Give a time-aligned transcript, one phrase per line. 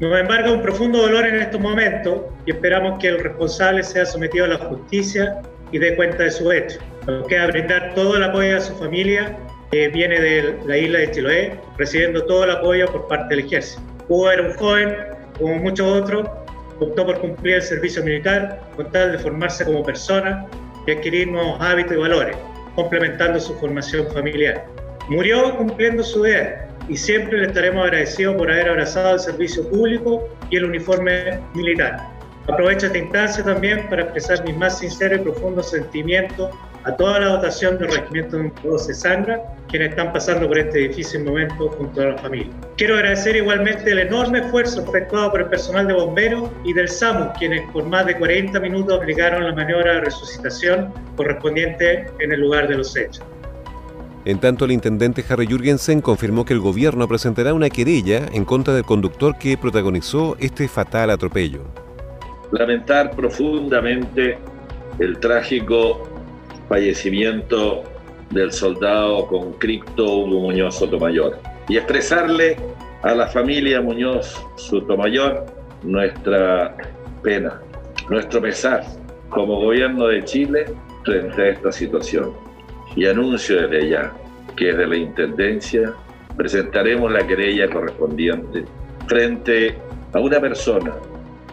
[0.00, 4.44] Nos embarga un profundo dolor en estos momentos y esperamos que el responsable sea sometido
[4.44, 5.40] a la justicia
[5.70, 6.78] y dé cuenta de su hecho.
[7.06, 9.36] Nos queda brindar todo el apoyo a su familia,
[9.70, 13.82] que viene de la isla de Chiloé, recibiendo todo el apoyo por parte del ejército.
[14.08, 14.96] Hugo era un joven,
[15.38, 16.28] como muchos otros,
[16.80, 20.46] optó por cumplir el servicio militar con tal de formarse como persona
[20.86, 22.36] y adquirir nuevos hábitos y valores,
[22.74, 24.66] complementando su formación familiar.
[25.08, 30.28] Murió cumpliendo su deber y siempre le estaremos agradecidos por haber abrazado el servicio público
[30.50, 32.08] y el uniforme militar.
[32.48, 36.50] Aprovecho esta instancia también para expresar mis más sinceros y profundos sentimientos
[36.84, 41.24] a toda la dotación del Regimiento de 12 Sangra, quienes están pasando por este difícil
[41.24, 42.52] momento junto a la familia.
[42.76, 47.32] Quiero agradecer igualmente el enorme esfuerzo efectuado por el personal de bomberos y del SAMU,
[47.38, 52.68] quienes por más de 40 minutos aplicaron la maniobra de resucitación correspondiente en el lugar
[52.68, 53.24] de los hechos.
[54.26, 58.72] En tanto, el intendente Harry Jürgensen confirmó que el gobierno presentará una querella en contra
[58.72, 61.60] del conductor que protagonizó este fatal atropello.
[62.50, 64.38] Lamentar profundamente
[64.98, 66.08] el trágico
[66.70, 67.84] fallecimiento
[68.30, 72.56] del soldado conscripto Hugo Muñoz Sotomayor y expresarle
[73.02, 75.44] a la familia Muñoz Sotomayor
[75.82, 76.74] nuestra
[77.22, 77.60] pena,
[78.08, 78.84] nuestro pesar
[79.28, 80.64] como gobierno de Chile
[81.04, 82.43] frente a esta situación
[82.96, 84.12] y anuncio desde ya
[84.56, 85.94] que desde la Intendencia
[86.36, 88.64] presentaremos la querella correspondiente
[89.06, 89.76] frente
[90.12, 90.94] a una persona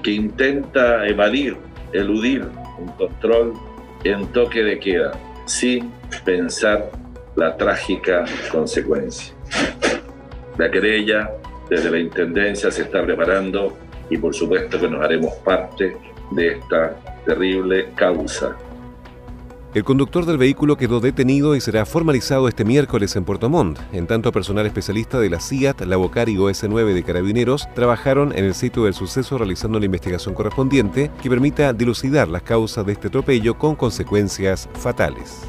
[0.04, 1.58] que intenta evadir,
[1.94, 2.48] eludir
[2.80, 3.54] un control
[4.04, 5.12] en toque de queda,
[5.46, 5.92] sin
[6.26, 6.90] pensar
[7.36, 9.34] la trágica consecuencia.
[10.58, 11.32] La querella
[11.70, 13.78] desde la Intendencia se está preparando
[14.10, 15.96] y por supuesto que nos haremos parte
[16.32, 18.58] de esta terrible causa
[19.74, 23.80] el conductor del vehículo quedó detenido y será formalizado este miércoles en Puerto Montt.
[23.94, 28.44] En tanto, personal especialista de la CIAT, la Bocar y OS9 de Carabineros trabajaron en
[28.44, 33.08] el sitio del suceso realizando la investigación correspondiente que permita dilucidar las causas de este
[33.08, 35.48] atropello con consecuencias fatales.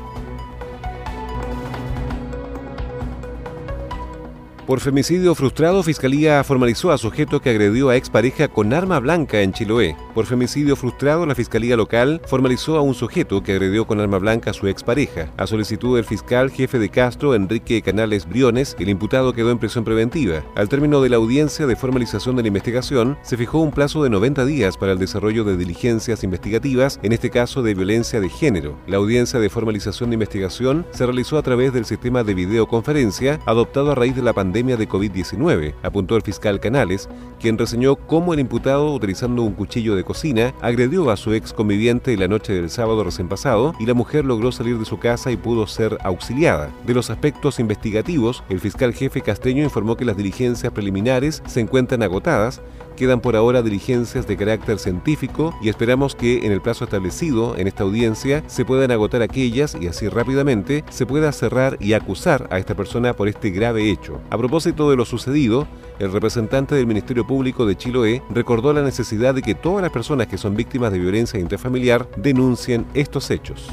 [4.67, 9.53] Por femicidio frustrado, Fiscalía formalizó a sujeto que agredió a expareja con arma blanca en
[9.53, 9.97] Chiloé.
[10.15, 14.51] Por femicidio frustrado, la Fiscalía local formalizó a un sujeto que agredió con arma blanca
[14.51, 15.33] a su expareja.
[15.37, 19.83] A solicitud del fiscal jefe de Castro, Enrique Canales Briones, el imputado quedó en prisión
[19.83, 20.45] preventiva.
[20.55, 24.11] Al término de la audiencia de formalización de la investigación, se fijó un plazo de
[24.11, 28.79] 90 días para el desarrollo de diligencias investigativas, en este caso de violencia de género.
[28.87, 33.91] La audiencia de formalización de investigación se realizó a través del sistema de videoconferencia adoptado
[33.91, 37.09] a raíz de la pandemia de COVID-19, apuntó el fiscal Canales,
[37.41, 42.17] quien reseñó cómo el imputado, utilizando un cuchillo de cocina, agredió a su ex conviviente
[42.17, 45.37] la noche del sábado recién pasado y la mujer logró salir de su casa y
[45.37, 46.71] pudo ser auxiliada.
[46.87, 52.03] De los aspectos investigativos, el fiscal jefe Casteño informó que las diligencias preliminares se encuentran
[52.03, 52.61] agotadas,
[52.97, 57.67] Quedan por ahora diligencias de carácter científico y esperamos que en el plazo establecido en
[57.67, 62.59] esta audiencia se puedan agotar aquellas y así rápidamente se pueda cerrar y acusar a
[62.59, 64.21] esta persona por este grave hecho.
[64.31, 65.67] A propósito de lo sucedido,
[65.99, 70.27] el representante del Ministerio Público de Chiloé recordó la necesidad de que todas las personas
[70.27, 73.69] que son víctimas de violencia intrafamiliar denuncien estos hechos.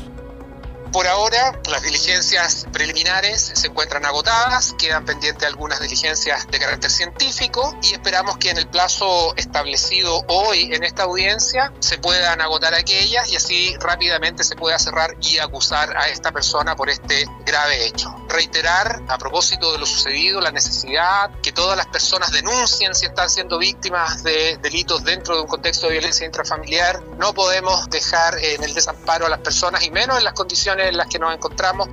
[0.91, 7.77] Por ahora, las diligencias preliminares se encuentran agotadas, quedan pendientes algunas diligencias de carácter científico
[7.83, 13.29] y esperamos que en el plazo establecido hoy en esta audiencia se puedan agotar aquellas
[13.29, 18.15] y así rápidamente se pueda cerrar y acusar a esta persona por este grave hecho.
[18.29, 23.29] Reiterar a propósito de lo sucedido la necesidad que todas las personas denuncien si están
[23.29, 27.01] siendo víctimas de delitos dentro de un contexto de violencia intrafamiliar.
[27.17, 30.97] No podemos dejar en el desamparo a las personas y menos en las condiciones en
[30.97, 31.89] las que nos encontramos.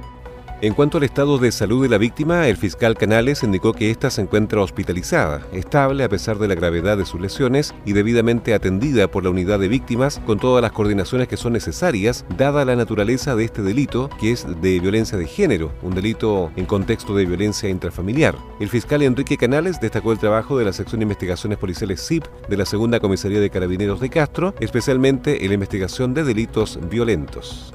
[0.63, 4.09] En cuanto al estado de salud de la víctima, el fiscal Canales indicó que ésta
[4.09, 9.07] se encuentra hospitalizada, estable a pesar de la gravedad de sus lesiones y debidamente atendida
[9.11, 13.37] por la unidad de víctimas con todas las coordinaciones que son necesarias, dada la naturaleza
[13.37, 17.69] de este delito, que es de violencia de género, un delito en contexto de violencia
[17.69, 18.35] intrafamiliar.
[18.59, 22.57] El fiscal Enrique Canales destacó el trabajo de la sección de investigaciones policiales CIP de
[22.57, 27.75] la Segunda Comisaría de Carabineros de Castro, especialmente en la investigación de delitos violentos.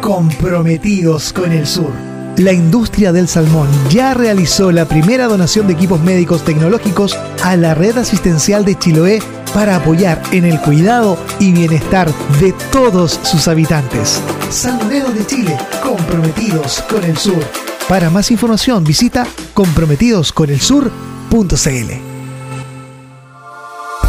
[0.00, 1.90] comprometidos con el sur.
[2.36, 7.74] La industria del salmón ya realizó la primera donación de equipos médicos tecnológicos a la
[7.74, 9.20] red asistencial de Chiloé
[9.52, 14.20] para apoyar en el cuidado y bienestar de todos sus habitantes.
[14.50, 17.42] Salmoneros de Chile, comprometidos con el sur.
[17.88, 22.18] Para más información visita comprometidosconelsur.cl.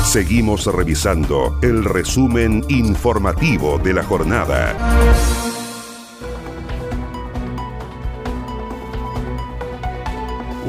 [0.03, 4.75] Seguimos revisando el resumen informativo de la jornada.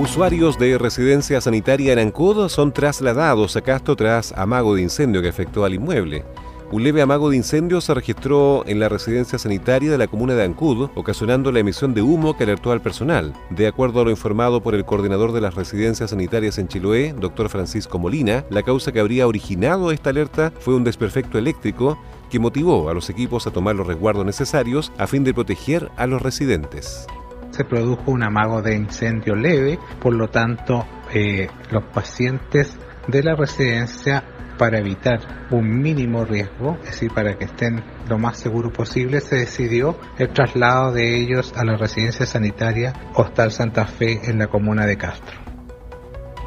[0.01, 5.29] Usuarios de residencia sanitaria en Ancud son trasladados a Castro tras amago de incendio que
[5.29, 6.25] afectó al inmueble.
[6.73, 10.45] Un leve amago de incendio se registró en la residencia sanitaria de la comuna de
[10.45, 13.35] Ancud, ocasionando la emisión de humo que alertó al personal.
[13.51, 17.51] De acuerdo a lo informado por el coordinador de las residencias sanitarias en Chiloé, doctor
[17.51, 21.99] Francisco Molina, la causa que habría originado esta alerta fue un desperfecto eléctrico
[22.31, 26.07] que motivó a los equipos a tomar los resguardos necesarios a fin de proteger a
[26.07, 27.07] los residentes
[27.51, 32.77] se produjo un amago de incendio leve, por lo tanto eh, los pacientes
[33.09, 34.25] de la residencia
[34.59, 39.37] para evitar un mínimo riesgo, es decir, para que estén lo más seguro posible, se
[39.37, 44.85] decidió el traslado de ellos a la residencia sanitaria Hostal Santa Fe en la comuna
[44.85, 45.50] de Castro.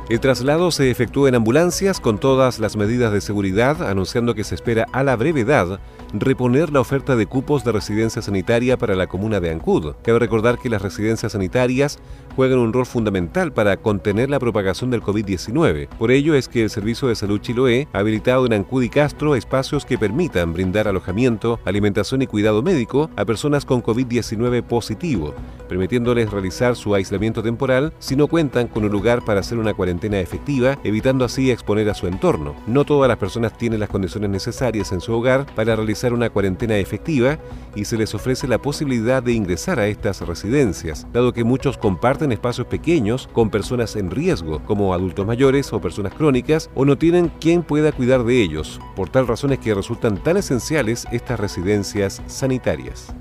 [0.10, 4.54] El traslado se efectuó en ambulancias con todas las medidas de seguridad, anunciando que se
[4.54, 5.80] espera a la brevedad
[6.14, 9.96] reponer la oferta de cupos de residencia sanitaria para la comuna de Ancud.
[10.04, 11.98] Cabe recordar que las residencias sanitarias
[12.36, 15.88] juegan un rol fundamental para contener la propagación del COVID-19.
[15.88, 19.36] Por ello es que el Servicio de Salud Chiloé ha habilitado en Ancud y Castro
[19.36, 25.34] espacios que permitan brindar alojamiento, alimentación y cuidado médico a personas con COVID-19 positivo,
[25.68, 29.74] permitiéndoles realizar su aislamiento temporal si no cuentan con un lugar para hacer una
[30.12, 32.56] efectiva, evitando así exponer a su entorno.
[32.68, 36.78] No todas las personas tienen las condiciones necesarias en su hogar para realizar una cuarentena
[36.78, 37.40] efectiva
[37.76, 42.32] y se les ofrece la posibilidad de ingresar a estas residencias, dado que muchos comparten
[42.32, 47.32] espacios pequeños con personas en riesgo, como adultos mayores o personas crónicas, o no tienen
[47.40, 48.80] quien pueda cuidar de ellos.
[48.96, 53.14] Por tal razón es que resultan tan esenciales estas residencias sanitarias.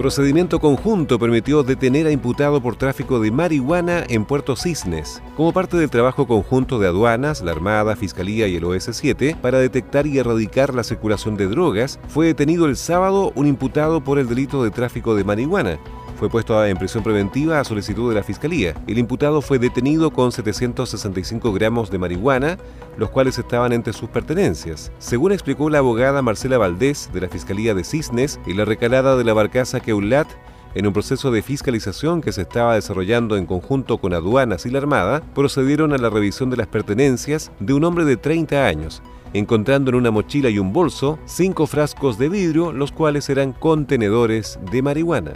[0.00, 5.76] Procedimiento conjunto permitió detener a imputado por tráfico de marihuana en Puerto Cisnes, como parte
[5.76, 10.72] del trabajo conjunto de aduanas, la Armada, Fiscalía y el OS7 para detectar y erradicar
[10.72, 12.00] la circulación de drogas.
[12.08, 15.78] Fue detenido el sábado un imputado por el delito de tráfico de marihuana
[16.20, 18.74] fue puesto en prisión preventiva a solicitud de la Fiscalía.
[18.86, 22.58] El imputado fue detenido con 765 gramos de marihuana,
[22.98, 24.92] los cuales estaban entre sus pertenencias.
[24.98, 29.24] Según explicó la abogada Marcela Valdés de la Fiscalía de Cisnes, y la recalada de
[29.24, 30.28] la barcaza Keulat
[30.74, 34.76] en un proceso de fiscalización que se estaba desarrollando en conjunto con aduanas y la
[34.76, 39.88] Armada, procedieron a la revisión de las pertenencias de un hombre de 30 años, encontrando
[39.88, 44.82] en una mochila y un bolso cinco frascos de vidrio, los cuales eran contenedores de
[44.82, 45.32] marihuana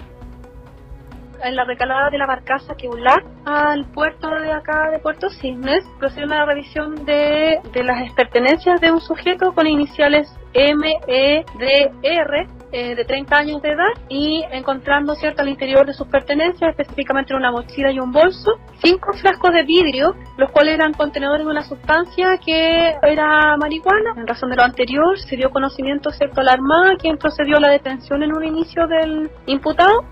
[1.44, 6.24] en la recalada de la barcaza Queular al puerto de acá de Puerto Cisnes, procedió
[6.24, 11.92] a la revisión de, de las pertenencias de un sujeto con iniciales M, E, D,
[12.02, 16.70] R eh, de 30 años de edad y encontrando cierto al interior de sus pertenencias,
[16.70, 21.44] específicamente en una mochila y un bolso, cinco frascos de vidrio, los cuales eran contenedores
[21.44, 24.14] de una sustancia que era marihuana.
[24.16, 27.60] En razón de lo anterior, se dio conocimiento cierto a la Armada, quien procedió a
[27.60, 30.04] la detención en un inicio del imputado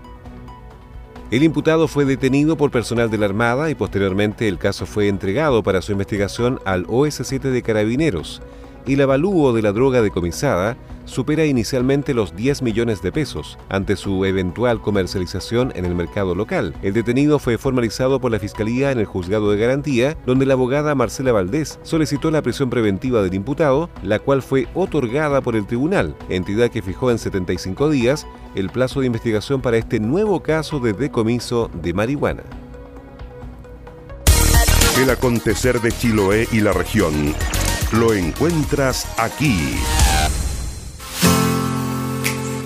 [1.31, 5.63] el imputado fue detenido por personal de la Armada y posteriormente el caso fue entregado
[5.63, 8.41] para su investigación al OS7 de Carabineros,
[8.91, 10.75] el avalúo de la droga decomisada
[11.05, 16.73] supera inicialmente los 10 millones de pesos ante su eventual comercialización en el mercado local.
[16.81, 20.95] El detenido fue formalizado por la Fiscalía en el juzgado de garantía, donde la abogada
[20.95, 26.15] Marcela Valdés solicitó la prisión preventiva del imputado, la cual fue otorgada por el tribunal,
[26.29, 28.25] entidad que fijó en 75 días
[28.55, 32.43] el plazo de investigación para este nuevo caso de decomiso de marihuana.
[35.01, 37.33] El acontecer de Chiloé y la región
[37.93, 39.77] lo encuentras aquí.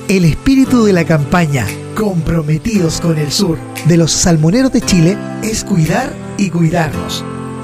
[0.08, 1.66] El espíritu de la campaña
[1.96, 3.58] Comprometidos con el Sur
[3.88, 7.26] de los salmoneros de Chile es cuidar y cuidarnos.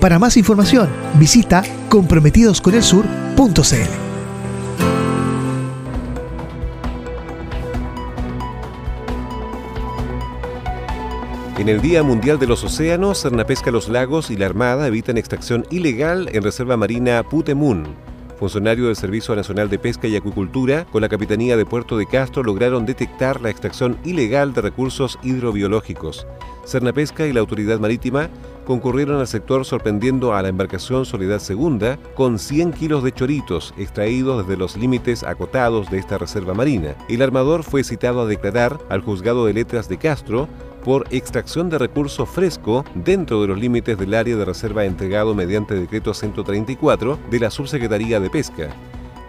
[0.00, 4.08] Para más información, visita comprometidosconelsur.cl.
[11.58, 15.66] En el Día Mundial de los Océanos, Cernapesca Los Lagos y la Armada evitan extracción
[15.70, 17.96] ilegal en Reserva Marina Putemun.
[18.38, 22.44] Funcionarios del Servicio Nacional de Pesca y Acuicultura con la Capitanía de Puerto de Castro
[22.44, 26.24] lograron detectar la extracción ilegal de recursos hidrobiológicos.
[26.64, 28.30] Cernapesca y la Autoridad Marítima
[28.68, 34.46] concurrieron al sector sorprendiendo a la embarcación Soledad Segunda con 100 kilos de choritos extraídos
[34.46, 36.94] desde los límites acotados de esta reserva marina.
[37.08, 40.50] El armador fue citado a declarar al juzgado de letras de Castro
[40.84, 45.74] por extracción de recurso fresco dentro de los límites del área de reserva entregado mediante
[45.74, 48.68] decreto 134 de la Subsecretaría de Pesca.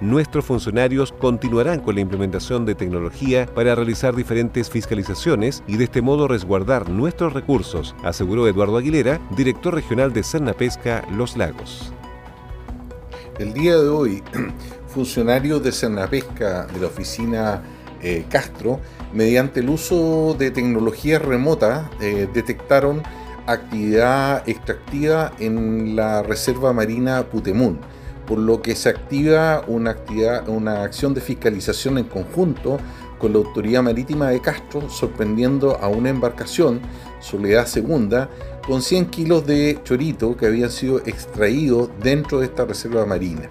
[0.01, 6.01] Nuestros funcionarios continuarán con la implementación de tecnología para realizar diferentes fiscalizaciones y de este
[6.01, 11.91] modo resguardar nuestros recursos, aseguró Eduardo Aguilera, director regional de Cerna Pesca Los Lagos.
[13.39, 14.23] El día de hoy,
[14.87, 17.61] funcionarios de Cerna Pesca de la oficina
[18.01, 18.79] eh, Castro
[19.13, 23.03] mediante el uso de tecnología remota, eh, detectaron
[23.47, 27.79] actividad extractiva en la Reserva Marina Putemún,
[28.29, 32.77] por lo que se activa una, actividad, una acción de fiscalización en conjunto
[33.17, 36.79] con la Autoridad Marítima de Castro, sorprendiendo a una embarcación,
[37.19, 38.29] Soledad Segunda,
[38.67, 43.49] con 100 kilos de chorito que habían sido extraídos dentro de esta reserva marina.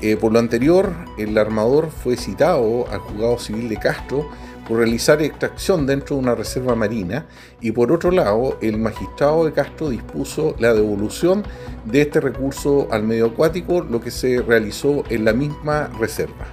[0.00, 4.28] Eh, por lo anterior, el armador fue citado al juzgado civil de Castro
[4.68, 7.26] por realizar extracción dentro de una reserva marina
[7.60, 11.42] y por otro lado el magistrado de Castro dispuso la devolución
[11.86, 16.46] de este recurso al medio acuático, lo que se realizó en la misma reserva.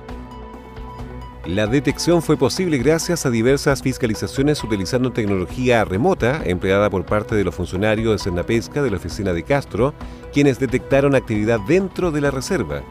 [1.45, 7.43] La detección fue posible gracias a diversas fiscalizaciones utilizando tecnología remota empleada por parte de
[7.43, 9.93] los funcionarios de Cernapesca de la oficina de Castro,
[10.33, 12.81] quienes detectaron actividad dentro de la reserva.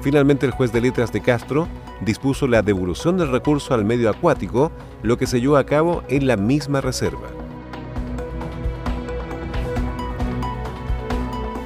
[0.00, 1.66] Finalmente el juez de letras de Castro
[2.00, 4.72] dispuso la devolución del recurso al medio acuático,
[5.02, 7.28] lo que se llevó a cabo en la misma reserva.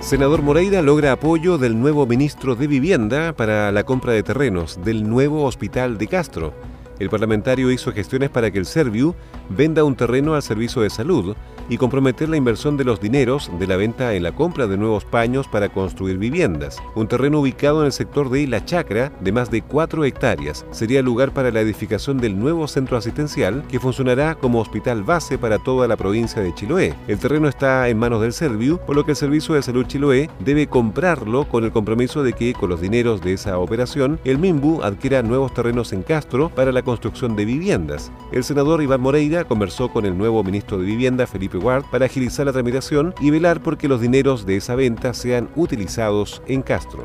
[0.01, 5.07] Senador Moreira logra apoyo del nuevo ministro de Vivienda para la compra de terrenos del
[5.07, 6.55] nuevo hospital de Castro.
[6.99, 9.15] El parlamentario hizo gestiones para que el Serviu
[9.49, 11.35] venda un terreno al servicio de salud
[11.69, 15.05] y comprometer la inversión de los dineros de la venta en la compra de nuevos
[15.05, 16.79] paños para construir viviendas.
[16.95, 21.03] Un terreno ubicado en el sector de La Chacra, de más de 4 hectáreas, sería
[21.03, 25.87] lugar para la edificación del nuevo centro asistencial que funcionará como hospital base para toda
[25.87, 26.95] la provincia de Chiloé.
[27.07, 30.31] El terreno está en manos del Serviu, por lo que el Servicio de Salud Chiloé
[30.45, 34.83] debe comprarlo con el compromiso de que con los dineros de esa operación, el MIMBU
[34.83, 38.11] adquiera nuevos terrenos en Castro para la construcción de viviendas.
[38.33, 41.59] El senador Iván Moreira conversó con el nuevo ministro de Vivienda, Felipe
[41.91, 46.63] para agilizar la tramitación y velar porque los dineros de esa venta sean utilizados en
[46.63, 47.05] Castro.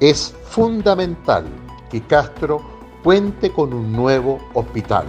[0.00, 1.44] Es fundamental
[1.90, 2.60] que Castro
[3.02, 5.06] cuente con un nuevo hospital.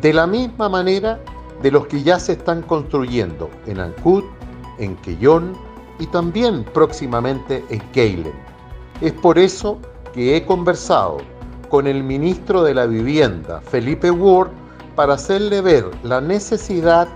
[0.00, 1.20] De la misma manera,
[1.62, 4.24] de los que ya se están construyendo en Ancud,
[4.78, 5.52] en Quellón
[5.98, 8.32] y también próximamente en Keilen.
[9.00, 9.78] Es por eso
[10.12, 11.18] que he conversado
[11.68, 14.50] con el ministro de la Vivienda, Felipe Ward,
[14.94, 17.08] para hacerle ver la necesidad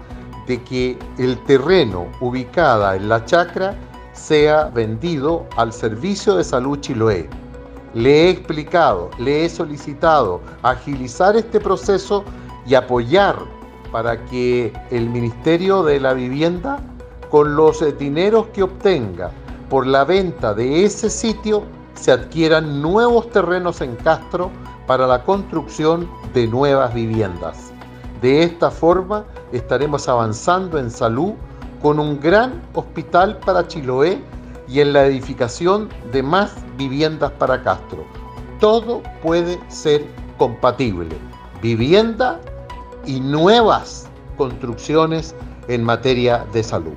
[0.46, 3.74] de que el terreno ubicada en la chacra
[4.12, 7.28] sea vendido al Servicio de Salud Chiloé.
[7.94, 12.24] Le he explicado, le he solicitado agilizar este proceso
[12.66, 13.36] y apoyar
[13.92, 16.80] para que el Ministerio de la Vivienda,
[17.30, 19.30] con los dineros que obtenga
[19.68, 21.64] por la venta de ese sitio,
[21.94, 24.50] se adquieran nuevos terrenos en Castro
[24.86, 27.65] para la construcción de nuevas viviendas.
[28.20, 31.34] De esta forma estaremos avanzando en salud
[31.82, 34.22] con un gran hospital para Chiloé
[34.68, 38.04] y en la edificación de más viviendas para Castro.
[38.58, 40.04] Todo puede ser
[40.38, 41.16] compatible.
[41.62, 42.40] Vivienda
[43.04, 45.34] y nuevas construcciones
[45.68, 46.94] en materia de salud.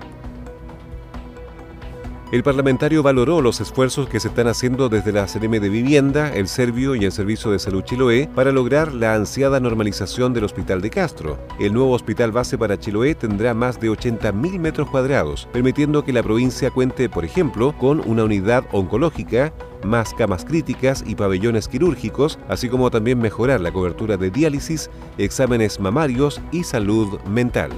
[2.31, 6.47] El parlamentario valoró los esfuerzos que se están haciendo desde la CNM de Vivienda, el
[6.47, 10.91] Servio y el Servicio de Salud Chiloé para lograr la ansiada normalización del Hospital de
[10.91, 11.39] Castro.
[11.59, 16.21] El nuevo hospital base para Chiloé tendrá más de 80.000 metros cuadrados, permitiendo que la
[16.21, 19.51] provincia cuente, por ejemplo, con una unidad oncológica,
[19.83, 25.79] más camas críticas y pabellones quirúrgicos, así como también mejorar la cobertura de diálisis, exámenes
[25.79, 27.71] mamarios y salud mental.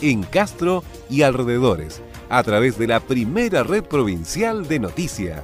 [0.00, 5.42] en Castro y alrededores, a través de la primera red provincial de noticias.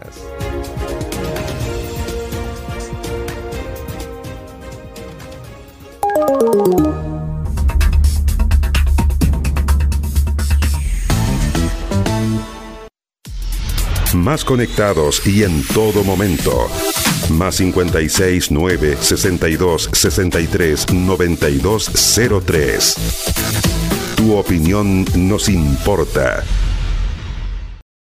[14.14, 16.68] Más conectados y en todo momento.
[17.30, 21.90] Más 56 9 62 63 92
[22.46, 23.83] 03.
[24.24, 26.42] Tu opinión nos importa.